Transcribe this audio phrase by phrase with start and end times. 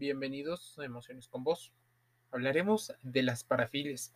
[0.00, 1.72] Bienvenidos a Emociones con Vos.
[2.32, 4.14] Hablaremos de las parafilias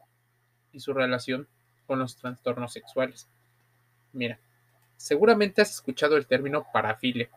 [0.72, 1.46] y su relación
[1.86, 3.28] con los trastornos sexuales.
[4.14, 4.38] Mira,
[4.96, 7.28] seguramente has escuchado el término parafilia.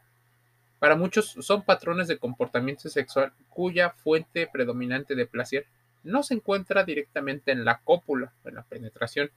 [0.80, 5.66] Para muchos son patrones de comportamiento sexual cuya fuente predominante de placer
[6.04, 9.30] no se encuentra directamente en la cópula, en la penetración,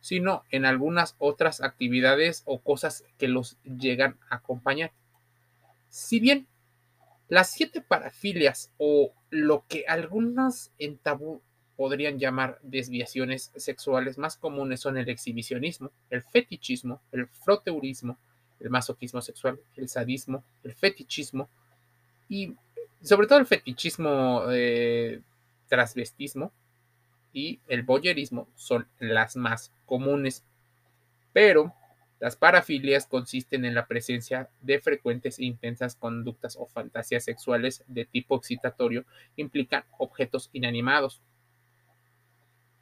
[0.00, 4.90] sino en algunas otras actividades o cosas que los llegan a acompañar.
[5.90, 6.46] Si bien
[7.28, 11.40] las siete parafilias o lo que algunas en tabú
[11.76, 18.16] podrían llamar desviaciones sexuales más comunes son el exhibicionismo, el fetichismo, el froteurismo,
[18.60, 21.48] el masoquismo sexual, el sadismo, el fetichismo
[22.28, 22.54] y
[23.02, 25.20] sobre todo el fetichismo eh,
[25.68, 26.52] transvestismo
[27.32, 30.42] y el boyerismo son las más comunes.
[31.32, 31.74] Pero
[32.24, 38.06] las parafilias consisten en la presencia de frecuentes e intensas conductas o fantasías sexuales de
[38.06, 39.04] tipo excitatorio
[39.36, 41.20] que implican objetos inanimados.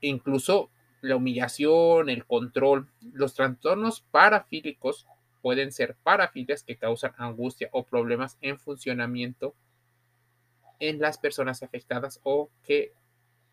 [0.00, 5.08] Incluso la humillación, el control, los trastornos parafílicos
[5.40, 9.56] pueden ser parafilias que causan angustia o problemas en funcionamiento
[10.78, 12.92] en las personas afectadas o que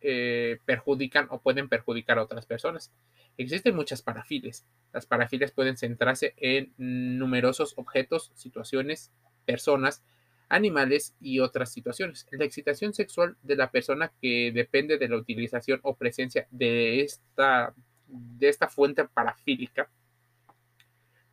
[0.02, 2.92] eh, perjudican o pueden perjudicar a otras personas.
[3.40, 4.66] Existen muchas parafilias.
[4.92, 9.14] Las parafilias pueden centrarse en numerosos objetos, situaciones,
[9.46, 10.04] personas,
[10.50, 12.28] animales y otras situaciones.
[12.32, 17.74] La excitación sexual de la persona que depende de la utilización o presencia de esta,
[18.08, 19.90] de esta fuente parafílica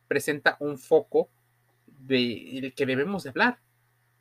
[0.07, 1.29] presenta un foco
[1.87, 3.59] del que debemos de hablar.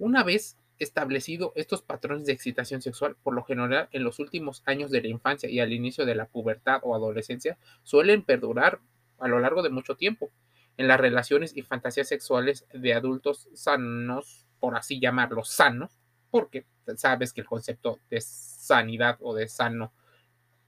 [0.01, 4.91] Una vez establecido estos patrones de excitación sexual, por lo general en los últimos años
[4.91, 8.81] de la infancia y al inicio de la pubertad o adolescencia, suelen perdurar
[9.19, 10.31] a lo largo de mucho tiempo.
[10.77, 15.99] En las relaciones y fantasías sexuales de adultos sanos, por así llamarlos sanos,
[16.31, 19.93] porque sabes que el concepto de sanidad o de sano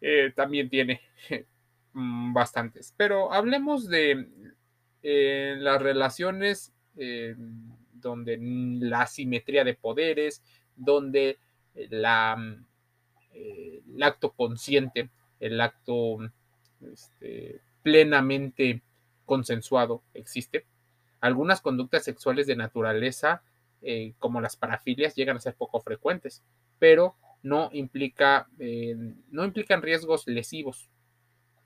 [0.01, 1.01] eh, también tiene
[1.93, 2.95] mm, bastantes.
[2.97, 4.29] Pero hablemos de
[5.03, 7.37] eh, las relaciones eh,
[8.01, 10.43] donde la asimetría de poderes,
[10.77, 11.39] donde
[11.91, 12.37] la,
[13.33, 15.11] el acto consciente,
[15.41, 16.19] el acto
[16.93, 18.83] este, plenamente
[19.25, 20.67] consensuado existe.
[21.21, 23.43] Algunas conductas sexuales de naturaleza,
[23.83, 26.43] eh, como las parafilias, llegan a ser poco frecuentes,
[26.79, 28.97] pero no, implica, eh,
[29.31, 30.89] no implican riesgos lesivos.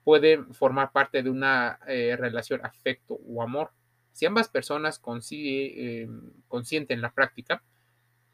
[0.03, 3.71] Pueden formar parte de una eh, relación afecto o amor
[4.13, 6.09] si ambas personas consigue, eh,
[6.47, 7.63] consienten la práctica,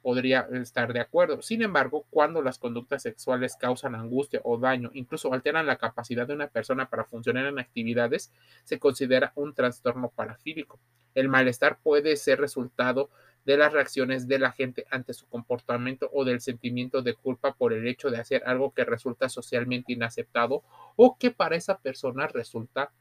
[0.01, 1.41] podría estar de acuerdo.
[1.41, 6.33] Sin embargo, cuando las conductas sexuales causan angustia o daño, incluso alteran la capacidad de
[6.33, 8.31] una persona para funcionar en actividades,
[8.63, 10.79] se considera un trastorno parafílico.
[11.15, 13.09] El malestar puede ser resultado
[13.45, 17.73] de las reacciones de la gente ante su comportamiento o del sentimiento de culpa por
[17.73, 20.63] el hecho de hacer algo que resulta socialmente inaceptado
[20.95, 22.91] o que para esa persona resulta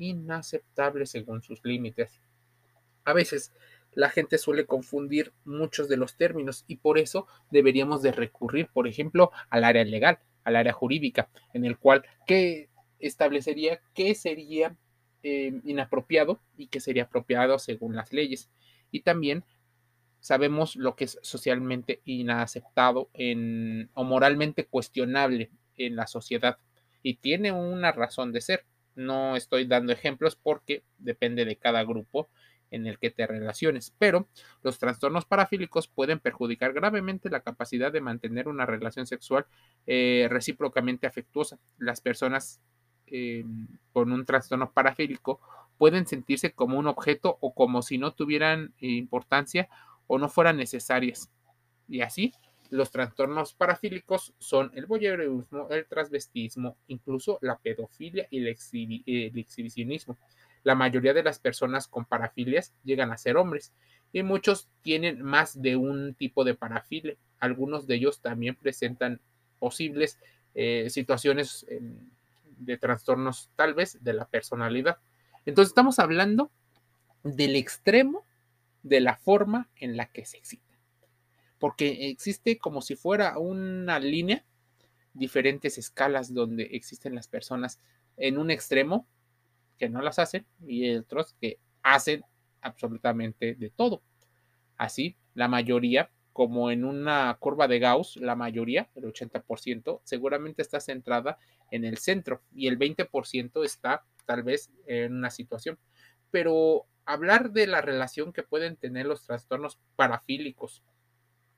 [0.00, 2.20] inaceptable según sus límites.
[3.04, 3.52] A veces
[3.92, 8.86] la gente suele confundir muchos de los términos y por eso deberíamos de recurrir, por
[8.86, 12.68] ejemplo, al área legal, al área jurídica, en el cual que
[12.98, 14.76] establecería qué sería
[15.22, 18.50] eh, inapropiado y qué sería apropiado según las leyes.
[18.90, 19.44] Y también
[20.20, 26.58] sabemos lo que es socialmente inaceptado en, o moralmente cuestionable en la sociedad
[27.02, 28.64] y tiene una razón de ser.
[29.00, 32.28] No estoy dando ejemplos porque depende de cada grupo
[32.70, 34.28] en el que te relaciones, pero
[34.62, 39.46] los trastornos parafílicos pueden perjudicar gravemente la capacidad de mantener una relación sexual
[39.86, 41.58] eh, recíprocamente afectuosa.
[41.78, 42.60] Las personas
[43.06, 43.44] eh,
[43.92, 45.40] con un trastorno parafílico
[45.78, 49.68] pueden sentirse como un objeto o como si no tuvieran importancia
[50.06, 51.30] o no fueran necesarias.
[51.88, 52.32] Y así
[52.70, 58.48] los trastornos parafílicos son el voyeurismo, el transvestismo, incluso la pedofilia y el,
[59.38, 60.16] exhibicionismo.
[60.62, 63.72] La mayoría de las personas con parafilias llegan a ser hombres
[64.12, 67.16] y muchos tienen más de un tipo de parafilia.
[67.40, 69.20] Algunos de ellos también presentan
[69.58, 70.18] posibles
[70.54, 71.98] eh, situaciones em,
[72.58, 74.98] de trastornos tal vez de la personalidad.
[75.44, 76.50] Entonces estamos hablando
[77.24, 78.24] del extremo
[78.82, 80.69] de la forma en la que se excita
[81.60, 84.44] porque existe como si fuera una línea,
[85.12, 87.78] diferentes escalas donde existen las personas
[88.16, 89.06] en un extremo
[89.78, 92.24] que no las hacen y otros que hacen
[92.62, 94.02] absolutamente de todo.
[94.76, 100.80] Así, la mayoría, como en una curva de Gauss, la mayoría, el 80%, seguramente está
[100.80, 101.38] centrada
[101.70, 105.78] en el centro y el 20% está tal vez en una situación.
[106.30, 110.82] Pero hablar de la relación que pueden tener los trastornos parafílicos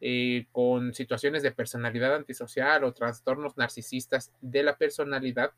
[0.05, 5.53] eh, con situaciones de personalidad antisocial o trastornos narcisistas de la personalidad,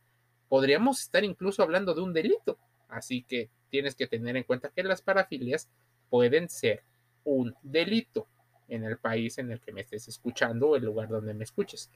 [0.51, 2.59] podríamos estar incluso hablando de un delito.
[2.89, 5.71] Así que tienes que tener en cuenta que las parafilias
[6.11, 6.83] pueden ser
[7.25, 8.27] un delito
[8.69, 11.91] en el país en el que me estés escuchando o el lugar donde me escuches.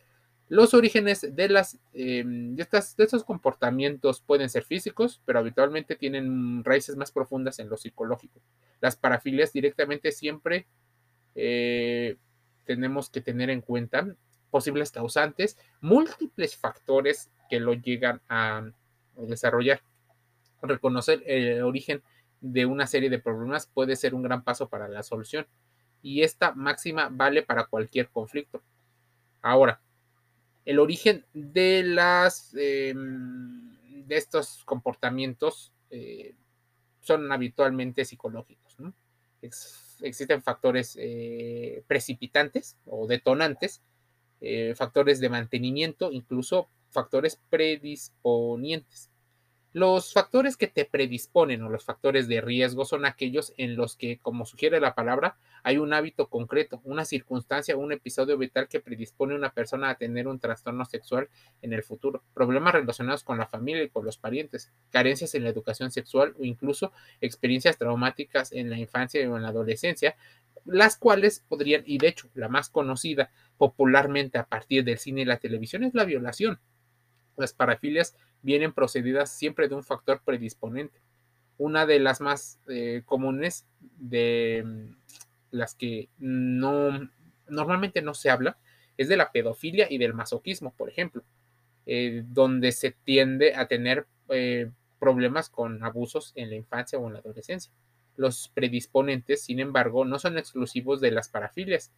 [0.48, 5.96] Los orígenes de, las, em, de, estas, de estos comportamientos pueden ser físicos, pero habitualmente
[5.96, 8.40] tienen raíces más profundas en lo psicológico.
[8.80, 10.66] Las parafilias directamente siempre
[11.34, 12.16] eh,
[12.68, 14.06] tenemos que tener en cuenta
[14.50, 18.70] posibles causantes, múltiples factores que lo llegan a
[19.16, 19.80] desarrollar.
[20.60, 22.02] Reconocer el origen
[22.42, 25.46] de una serie de problemas puede ser un gran paso para la solución
[26.02, 28.62] y esta máxima vale para cualquier conflicto.
[29.40, 29.80] Ahora,
[30.66, 33.76] el origen de las em,
[34.06, 36.34] de estos comportamientos eh,
[37.00, 38.78] son habitualmente psicológicos.
[38.78, 38.92] ¿no?
[40.02, 43.82] Existen factores eh, precipitantes o detonantes,
[44.40, 49.10] eh, factores de mantenimiento, incluso factores predisponientes.
[49.74, 54.18] Los factores que te predisponen o los factores de riesgo son aquellos en los que,
[54.18, 59.34] como sugiere la palabra, hay un hábito concreto, una circunstancia un episodio vital que predispone
[59.34, 61.28] a una persona a tener un trastorno sexual
[61.60, 65.50] en el futuro, problemas relacionados con la familia y con los parientes, carencias en la
[65.50, 70.16] educación sexual o incluso experiencias traumáticas en la infancia o en la adolescencia,
[70.64, 75.24] las cuales podrían, y de hecho la más conocida popularmente a partir del cine y
[75.26, 76.58] la televisión es la violación.
[77.38, 81.00] Las parafilias vienen procedidas siempre de un factor predisponente.
[81.56, 84.96] Una de las más eh, comunes de mm,
[85.52, 87.08] las que no
[87.48, 88.58] normalmente no se habla
[88.96, 91.22] es de la pedofilia y del masoquismo, por ejemplo,
[91.86, 97.14] eh, donde se tiende a tener eh, problemas con abusos en la infancia o en
[97.14, 97.72] la adolescencia.
[98.16, 101.92] Los predisponentes, sin embargo, no son exclusivos de las parafilias,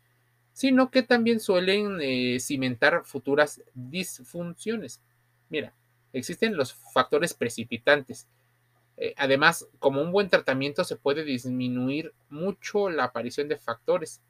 [0.52, 1.98] sino que también suelen
[2.38, 5.00] cimentar futuras disfunciones.
[5.50, 5.74] Mira,
[6.14, 8.26] existen los factores precipitantes.
[8.96, 14.22] Eh, además, como un buen tratamiento se puede disminuir mucho la aparición de factores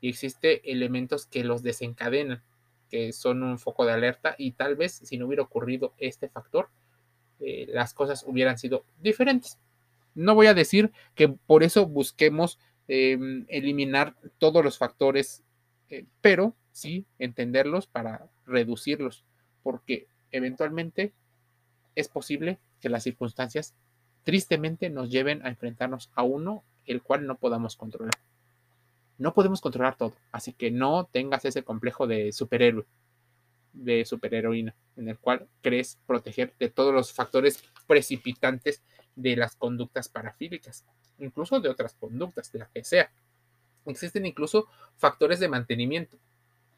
[0.00, 2.42] y existen elementos que los desencadenan,
[2.90, 6.68] que son un foco de alerta y tal vez si no hubiera ocurrido este factor,
[7.40, 9.58] eh, las cosas hubieran sido diferentes.
[10.14, 15.42] No voy a decir que por eso busquemos em, eliminar todos los factores,
[15.88, 19.24] eh, pero sí entenderlos para reducirlos,
[19.62, 21.12] porque eventualmente
[21.94, 23.74] es posible que las circunstancias
[24.24, 28.14] tristemente nos lleven a enfrentarnos a uno el cual no podamos controlar.
[29.16, 32.84] No podemos controlar todo, así que no tengas ese complejo de superhéroe,
[33.72, 38.82] de superheroína, en el cual crees proteger de todos los factores precipitantes
[39.14, 40.84] de las conductas parafílicas,
[41.18, 43.10] incluso de otras conductas, de la que sea.
[43.86, 44.66] Existen incluso
[44.96, 46.18] factores de mantenimiento,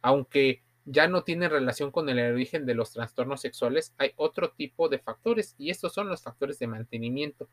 [0.02, 4.88] aunque ya no tiene relación con el origen de los trastornos sexuales, hay otro tipo
[4.88, 7.48] de factores y estos son los factores de mantenimiento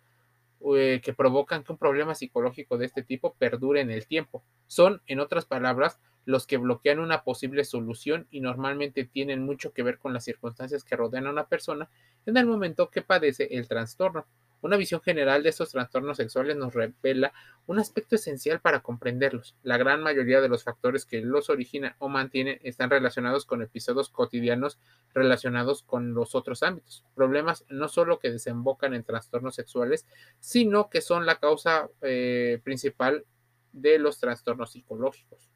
[0.75, 4.43] eh, que provocan que un problema psicológico de este tipo perdure en el tiempo.
[4.67, 9.83] Son, en otras palabras, los que bloquean una posible solución y normalmente tienen mucho que
[9.83, 11.89] ver con las circunstancias que rodean a una persona
[12.25, 14.25] en el momento que padece el trastorno.
[14.63, 17.33] Una visión general de estos trastornos sexuales nos revela
[17.65, 19.57] un aspecto esencial para comprenderlos.
[19.61, 24.07] La gran mayoría de los factores que los originan o mantienen están relacionados con episodios
[24.07, 24.79] cotidianos
[25.13, 27.03] relacionados con los otros ámbitos.
[27.13, 30.05] Problemas no solo que desembocan en trastornos sexuales,
[30.39, 33.25] sino que son la causa eh, principal
[33.73, 35.51] de los trastornos psicológicos.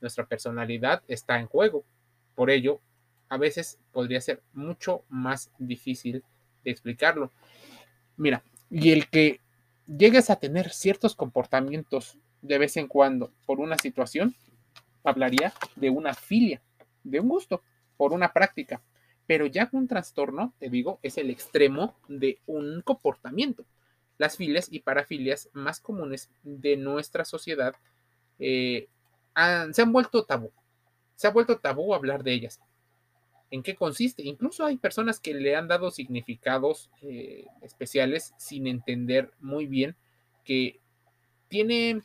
[0.00, 1.84] Nuestra personalidad está en juego.
[2.34, 2.80] Por ello,
[3.28, 6.24] a veces podría ser mucho más difícil
[6.64, 7.30] de explicarlo.
[8.16, 9.40] Mira, y el que
[9.86, 14.34] llegues a tener ciertos comportamientos de vez en cuando por una situación,
[15.02, 16.62] hablaría de una filia,
[17.02, 17.62] de un gusto,
[17.96, 18.82] por una práctica.
[19.26, 23.64] Pero ya un trastorno, te digo, es el extremo de un comportamiento.
[24.18, 27.74] Las filias y parafilias más comunes de nuestra sociedad
[28.38, 28.88] eh,
[29.72, 30.52] se han vuelto tabú.
[31.16, 32.60] Se ha vuelto tabú hablar de ellas
[33.54, 34.24] en qué consiste.
[34.24, 39.94] Incluso hay personas que le han dado significados eh, especiales sin entender muy bien
[40.44, 40.80] que
[41.46, 42.02] tiene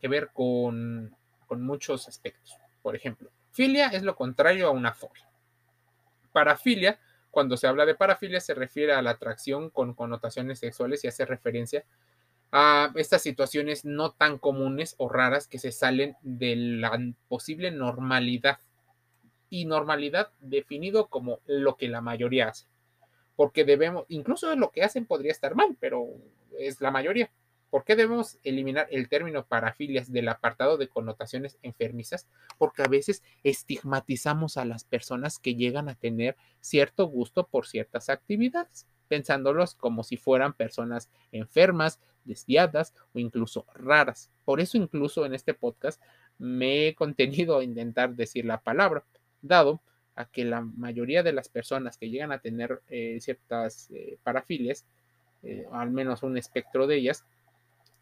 [0.00, 1.14] que ver con,
[1.46, 2.56] con muchos aspectos.
[2.80, 5.28] Por ejemplo, filia es lo contrario a una fobia.
[6.32, 6.98] Parafilia,
[7.30, 11.26] cuando se habla de parafilia, se refiere a la atracción con connotaciones sexuales y hace
[11.26, 11.84] referencia
[12.50, 18.58] a estas situaciones no tan comunes o raras que se salen de la posible normalidad
[19.50, 22.66] y normalidad definido como lo que la mayoría hace.
[23.36, 26.06] Porque debemos, incluso lo que hacen podría estar mal, pero
[26.58, 27.30] es la mayoría.
[27.70, 32.26] ¿Por qué debemos eliminar el término parafilias del apartado de connotaciones enfermizas?
[32.58, 38.08] Porque a veces estigmatizamos a las personas que llegan a tener cierto gusto por ciertas
[38.08, 44.30] actividades, pensándolos como si fueran personas enfermas, desviadas o incluso raras.
[44.44, 46.02] Por eso incluso en este podcast
[46.38, 49.04] me he contenido a intentar decir la palabra,
[49.42, 49.80] dado
[50.14, 54.86] a que la mayoría de las personas que llegan a tener eh, ciertas eh, parafilias,
[55.42, 57.24] eh, al menos un espectro de ellas,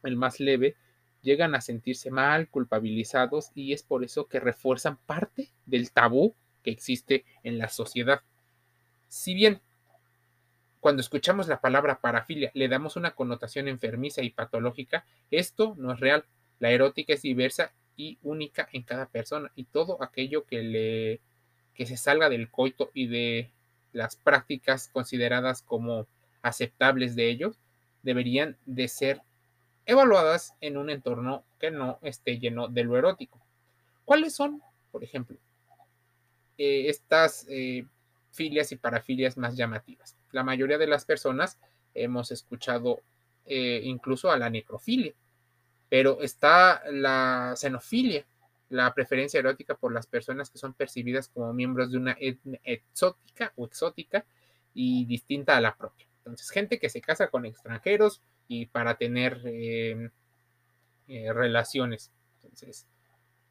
[0.02, 0.74] el más leve,
[1.22, 6.70] llegan a sentirse mal, culpabilizados y es por eso que refuerzan parte del tabú que
[6.70, 8.22] existe en la sociedad.
[9.08, 9.60] Si bien
[10.80, 16.00] cuando escuchamos la palabra parafilia le damos una connotación enfermiza y patológica, esto no es
[16.00, 16.24] real.
[16.60, 21.20] La erótica es diversa y única en cada persona y todo aquello que le
[21.74, 23.50] que se salga del coito y de
[23.92, 26.06] las prácticas consideradas como
[26.40, 27.58] aceptables de ellos
[28.02, 29.22] deberían de ser
[29.84, 33.40] evaluadas en un entorno que no esté lleno de lo erótico.
[34.04, 35.36] ¿Cuáles son, por ejemplo,
[36.56, 37.84] eh, estas eh,
[38.32, 40.16] filias y parafilias más llamativas?
[40.30, 41.58] La mayoría de las personas
[41.94, 43.00] hemos escuchado
[43.46, 45.14] eh, incluso a la necrofilia,
[45.88, 48.24] pero está la xenofilia,
[48.70, 53.52] la preferencia erótica por las personas que son percibidas como miembros de una etnia exótica
[53.56, 54.24] o exótica
[54.74, 56.06] y distinta a la propia.
[56.18, 60.10] Entonces, gente que se casa con extranjeros, y para tener em,
[61.06, 62.10] eh, relaciones.
[62.36, 62.86] Entonces,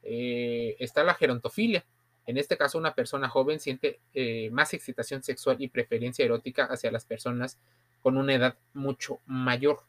[0.03, 1.86] eh, está la gerontofilia.
[2.25, 6.91] En este caso, una persona joven siente eh, más excitación sexual y preferencia erótica hacia
[6.91, 7.58] las personas
[8.01, 9.84] con una edad mucho mayor.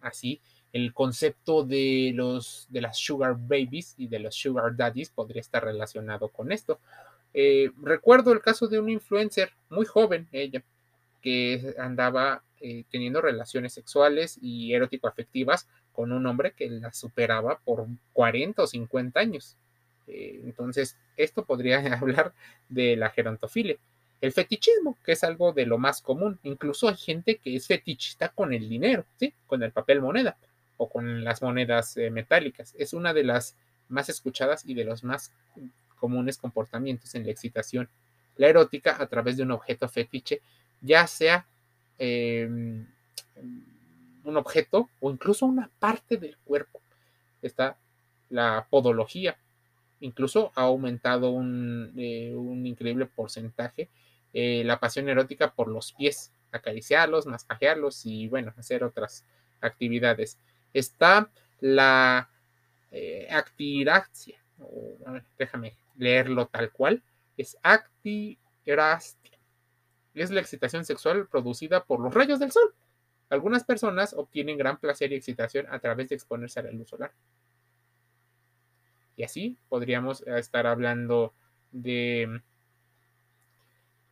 [0.00, 0.40] Así,
[0.72, 5.64] el concepto de los de las sugar babies y de los sugar daddies podría estar
[5.64, 6.80] relacionado con esto.
[7.82, 10.62] recuerdo el caso de un influencer muy joven, ella,
[11.22, 17.86] que andaba eh, teniendo relaciones sexuales y erótico-afectivas con un hombre que la superaba por
[18.12, 19.56] 40 o 50 años.
[20.06, 22.32] Eh, entonces, esto podría hablar
[22.68, 23.76] de la gerontofilia.
[24.20, 26.38] El fetichismo, que es algo de lo más común.
[26.44, 29.34] Incluso hay gente que es fetichista con el dinero, ¿sí?
[29.46, 30.36] Con el papel moneda
[30.88, 32.74] con las monedas eh, metálicas.
[32.78, 33.56] Es una de las
[33.88, 35.32] más escuchadas y de los más
[35.96, 37.88] comunes comportamientos en la excitación.
[38.36, 40.40] La erótica a través de un objeto fetiche,
[40.80, 41.46] ya sea
[42.04, 42.84] Em,
[44.24, 46.80] un objeto o incluso una parte del cuerpo.
[47.40, 47.78] Está
[48.28, 49.36] la podología.
[50.00, 52.34] Incluso ha aumentado un, eh,
[52.64, 53.88] increíble porcentaje
[54.32, 59.24] eh, la pasión erótica por los pies, acariciarlos, masajearlos y bueno, hacer otras
[59.60, 60.38] actividades.
[60.72, 62.28] Está la
[62.90, 64.38] eh, actiraxia,
[65.38, 67.02] déjame leerlo tal cual,
[67.36, 69.22] es actirastia
[70.14, 72.74] es la excitación sexual producida por los rayos del sol.
[73.30, 77.14] Algunas personas obtienen gran placer y excitación a través de exponerse a la luz solar.
[79.16, 81.32] Y así podríamos estar hablando
[81.70, 82.42] de,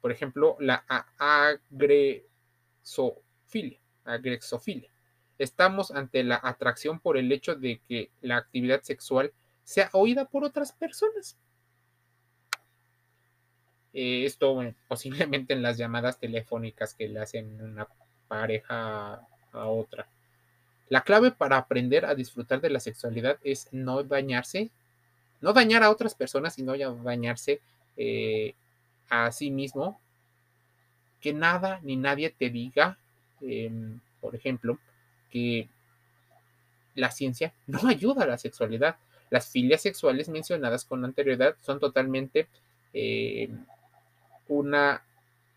[0.00, 0.84] por ejemplo, la
[1.18, 3.78] agresofilia.
[4.04, 4.89] Agrexofilia.
[5.40, 9.32] Estamos ante la atracción por el hecho de que la actividad sexual
[9.64, 11.34] sea oída por otras personas.
[13.94, 17.88] Eh, esto posiblemente en las llamadas telefónicas que le hacen una
[18.28, 20.06] pareja a otra.
[20.90, 24.68] La clave para aprender a disfrutar de la sexualidad es no dañarse,
[25.40, 27.60] no dañar a otras personas, sino dañarse
[27.96, 28.54] eh,
[29.08, 29.98] a sí mismo.
[31.18, 32.98] Que nada ni nadie te diga,
[33.40, 34.78] em, por ejemplo,
[35.30, 35.68] que
[36.94, 38.96] la ciencia no ayuda a la sexualidad.
[39.30, 42.48] Las filias sexuales mencionadas con anterioridad son totalmente
[42.92, 43.64] em,
[44.48, 45.02] una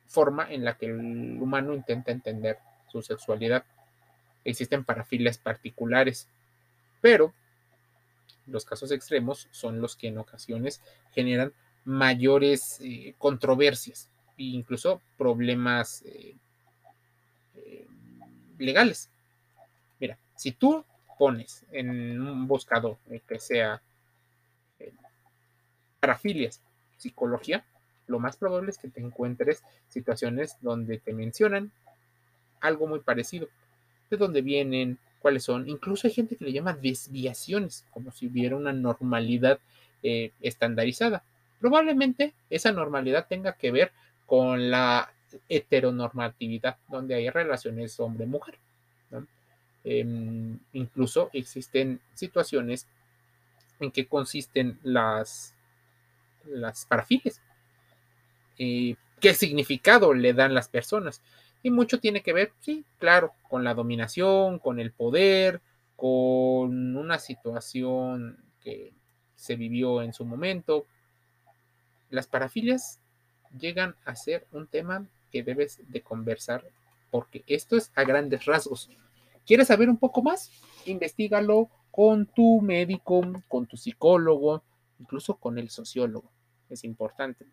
[0.08, 2.60] forma en la que el humano intenta entender
[2.92, 3.66] su sexualidad.
[4.46, 6.28] Existen parafilias particulares,
[7.02, 7.34] pero
[8.46, 10.82] los casos extremos son los que en ocasiones
[11.14, 11.54] generan
[11.86, 16.36] mayores eh, controversias e incluso problemas eh,
[17.56, 17.88] eh,
[18.58, 19.10] legales.
[20.36, 20.84] Si tú
[21.18, 22.98] pones en un buscador
[23.28, 23.82] que sea
[26.00, 26.62] parafilias,
[26.98, 27.66] psicología,
[28.08, 31.72] lo más probable es que te encuentres situaciones donde te mencionan
[32.60, 33.48] algo muy parecido,
[34.10, 35.68] de dónde vienen, cuáles son.
[35.70, 39.60] Incluso hay gente que le llama desviaciones, como si hubiera una normalidad
[40.02, 41.24] eh, estandarizada.
[41.60, 43.92] Probablemente esa normalidad tenga que ver
[44.26, 45.12] con la
[45.50, 48.58] heteronormatividad, donde hay relaciones hombre-mujer.
[49.84, 52.88] Em, incluso existen situaciones
[53.80, 55.56] en que consisten las,
[56.46, 57.42] las parafilias
[58.58, 61.22] eh, qué significado le dan las personas.
[61.62, 65.62] Y mucho tiene que ver, sí, claro, con la dominación, con el poder,
[65.96, 68.94] con una situación que
[69.36, 70.86] se vivió en su momento.
[72.10, 73.00] Las parafilias
[73.58, 76.64] llegan a ser un tema que debes de conversar
[77.10, 78.90] porque esto es a grandes rasgos.
[79.46, 80.52] ¿Quieres saber un poco más?
[80.86, 84.64] Investígalo con tu médico, con tu psicólogo,
[85.00, 86.32] incluso con el sociólogo.
[86.70, 87.46] Es importante.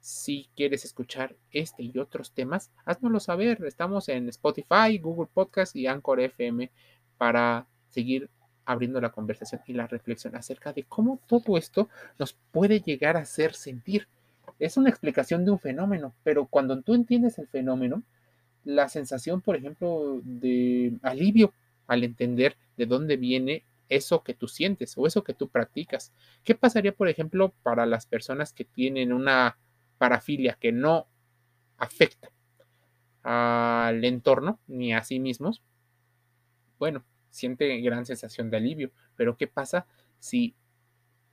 [0.00, 3.64] Si quieres escuchar este y otros temas, háznoslo saber.
[3.64, 6.70] Estamos en Spotify, Google Podcast y Anchor FM
[7.16, 8.30] para seguir
[8.64, 11.88] abriendo la conversación y la reflexión acerca de cómo todo esto
[12.18, 14.06] nos puede llegar a hacer sentir.
[14.58, 18.02] Es una explicación de un fenómeno, pero cuando tú entiendes el fenómeno,
[18.68, 21.54] la sensación, por ejemplo, de alivio
[21.86, 26.12] al entender de dónde viene eso que tú sientes o eso que tú practicas.
[26.44, 29.56] ¿Qué pasaría, por ejemplo, para las personas que tienen una
[29.96, 31.06] parafilia que no
[31.78, 32.30] afecta
[33.22, 35.62] al entorno ni a sí mismos?
[36.78, 39.86] Bueno, siente gran sensación de alivio, pero ¿qué pasa
[40.18, 40.54] si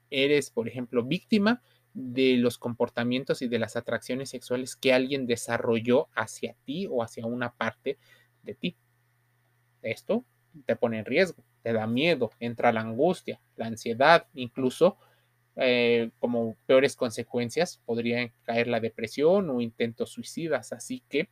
[0.09, 1.61] eres, por ejemplo, víctima
[1.95, 7.25] de los comportamientos y de las atracciones sexuales que alguien desarrolló hacia ti o hacia
[7.25, 7.97] una parte
[8.43, 8.75] de ti?
[9.81, 10.23] Esto
[10.65, 14.97] te pone en riesgo, te da miedo, entra la angustia, la ansiedad, incluso
[15.55, 20.73] eh, como peores consecuencias podría caer la depresión o intentos suicidas.
[20.73, 21.29] Así que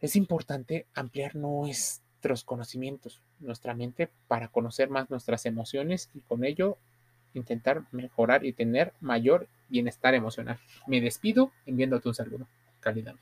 [0.00, 6.78] es importante ampliar nuestros conocimientos, nuestra mente, para conocer más nuestras emociones y con ello
[7.38, 10.58] intentar mejorar y tener mayor bienestar emocional.
[10.86, 12.46] Me despido enviándote un saludo.
[12.80, 13.14] Calidad.